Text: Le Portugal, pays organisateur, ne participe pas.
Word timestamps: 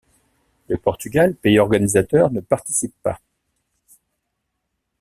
Le 0.67 0.77
Portugal, 0.77 1.35
pays 1.35 1.59
organisateur, 1.59 2.31
ne 2.31 2.39
participe 2.39 2.95
pas. 3.03 3.19